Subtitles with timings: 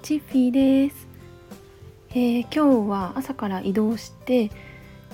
[0.00, 1.06] チッフィーです、
[2.10, 4.50] えー、今日は朝から移動して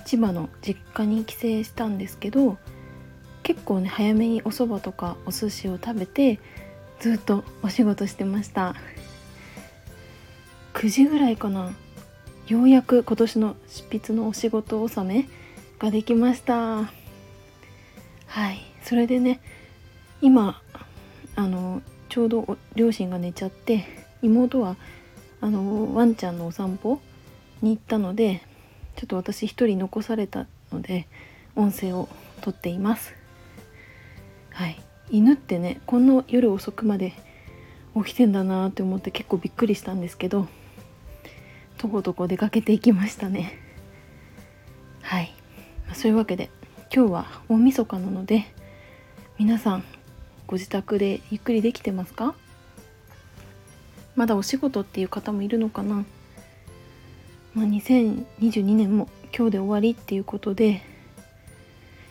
[0.05, 2.59] 千葉の実家に帰省したんですけど
[3.43, 6.39] 結構ね早めにお蕎麦とかお寿司を食べて
[7.01, 8.75] ずっとお仕事してました。
[10.75, 11.73] 9時ぐらいかな。
[12.47, 15.29] ようやく今年の執筆のお仕事納め
[15.79, 16.91] ができました。
[18.27, 18.61] はい。
[18.83, 19.41] それでね
[20.21, 20.61] 今
[21.37, 24.77] あのちょうど両親が寝ちゃって妹は
[25.41, 27.01] あのワンちゃんのお散歩
[27.63, 28.43] に行ったので
[28.97, 31.07] ちょっと私一人残されたので
[31.55, 32.09] 音声を
[32.41, 33.15] とっています。
[34.51, 34.81] はい。
[35.11, 37.15] 犬ってねこんな夜遅くまで
[37.97, 40.47] 起きてんだなって思って結構びっくりしたんですけど
[41.79, 43.59] とことこ出かけていきましたね。
[45.01, 45.33] はい、
[45.87, 46.51] まあ、そういうわけで
[46.95, 48.53] 今日は大晦日なので
[49.39, 49.85] 皆さん
[50.47, 52.35] ご自宅でゆっくりできてますか？
[54.19, 56.05] まだお仕事っていう方もいるのかな、
[57.55, 60.83] まあ、2022年も今日で終わりっていうことで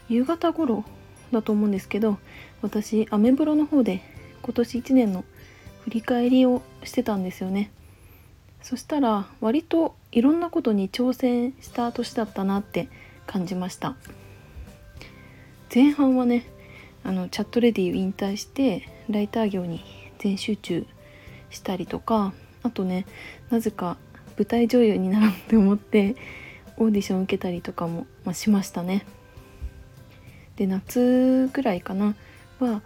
[0.07, 0.85] 夕方頃
[1.33, 2.17] だと思うんですけど
[2.61, 4.01] 私アメブロの方で
[4.41, 5.25] 今年1年の
[5.81, 7.71] 振り返りをしてたんですよね。
[8.61, 12.87] そしたら割といろんなことに挑戦した年だったなって
[13.25, 13.97] 感じました。
[15.73, 16.45] 前半はね
[17.03, 19.83] あのチャットレディを引退してライター業に
[20.19, 20.87] 全集中
[21.49, 23.05] したりとかあとね
[23.49, 23.97] なぜか
[24.37, 26.15] 舞台女優になろうって思って
[26.77, 29.05] オーディション受けたりとかも、まあ、しましたね。
[30.57, 32.15] で夏ぐらいかな
[32.59, 32.81] は、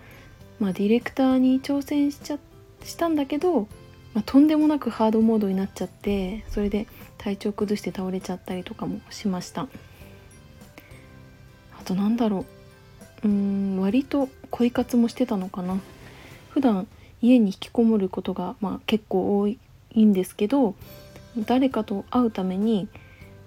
[0.59, 2.39] まあ、ディレクターに挑戦しちゃ
[2.83, 3.67] したんだけど、
[4.13, 9.67] まあ、とんでもなくハードモードになっちゃってそれで体調崩して倒れちゃったりとかもしました。
[11.79, 12.45] あとなんだろ
[13.23, 15.79] ううん割と恋活もしてたのかな
[16.49, 16.87] 普段
[17.21, 19.59] 家に引きこもることが、まあ、結構多い
[19.97, 20.75] んですけど
[21.45, 22.87] 誰かと会うために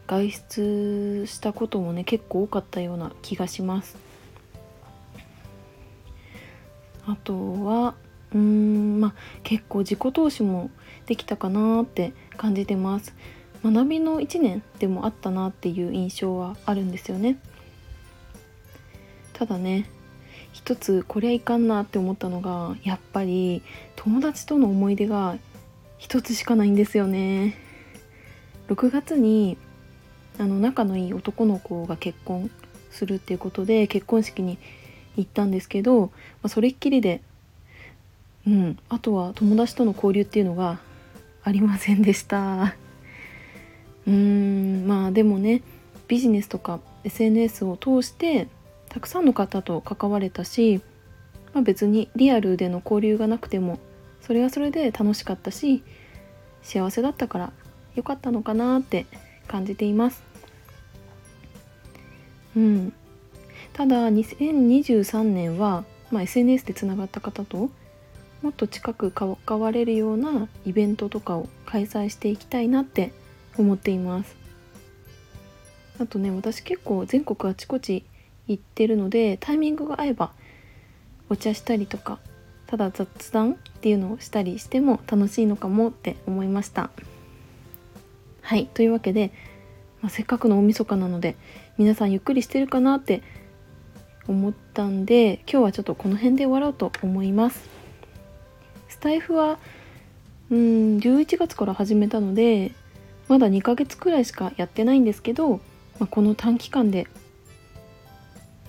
[0.06, 3.96] 外出したこともね結構多かったような気がします。
[7.06, 7.34] あと
[7.64, 7.94] は
[8.32, 10.70] うーんまあ結構自己投資も
[11.06, 13.14] できたかなって感じてます。
[13.62, 17.38] 学びの1年でもあったなっていう印象はあるんですよね。
[19.32, 19.88] ただね
[20.54, 23.60] 一つこりゃいかんなって思ったのがやっぱり
[23.96, 25.36] 友達との思い出が
[25.98, 27.58] 一つしかないんですよね。
[28.68, 29.58] 6月に
[30.38, 32.52] あの仲のいい男の子が結婚
[32.92, 34.58] するっていうことで結婚式に
[35.16, 36.10] 行ったんですけど、ま
[36.44, 37.20] あ、それっきりで
[38.46, 40.78] うんあとは友達との交流っていうのが
[41.42, 42.76] ありませんでした。
[44.06, 45.62] うーんまあでもね
[46.06, 48.46] ビジネスとか SNS を通して
[48.94, 50.80] たくさんの方と関われたし、
[51.52, 53.80] まあ、別にリアルでの交流がなくても
[54.20, 55.82] それはそれで楽しかったし
[56.62, 57.52] 幸せだったから
[57.96, 59.06] 良かったのかなって
[59.48, 60.22] 感じています。
[62.56, 62.92] うん、
[63.72, 67.70] ただ2023年は、まあ、SNS でつながった方と
[68.42, 73.12] もっと近く関われるようなイベントとかを開催していきたいなって
[73.58, 74.36] 思っています
[76.00, 78.04] あとね私結構全国あちこち
[78.48, 80.32] 行ってるのでタイミングが合えば
[81.28, 82.18] お茶したりとか
[82.66, 86.90] ただ雑談っていうのをしたりしても楽しいのかもって思いました。
[88.40, 88.66] はい。
[88.66, 89.32] というわけで、
[90.02, 91.36] まあ、せっかくの大晦日なので
[91.78, 93.22] 皆さんゆっくりしてるかなって
[94.26, 97.68] 思ったんで今日はちょっとこの辺で終わろうと思います。
[98.88, 99.58] スタイフは
[100.50, 102.72] うん11月から始めたので
[103.28, 105.60] まだ2ヶ月くらいしかやってないんですけど、
[105.98, 107.06] まあ、この短期間で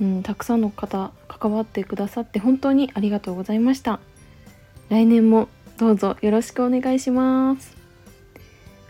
[0.02, 4.00] うん、たくさんの方関わってくださって本当にありがとうございました。
[4.90, 5.48] 来年も
[5.78, 7.76] どうぞよろしくお願いします。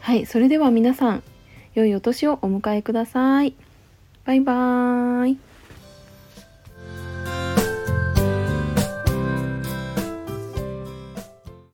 [0.02, 1.24] はいそれでは皆さん
[1.74, 3.54] 良いお年をお迎えください。
[4.26, 5.55] バイバーイ。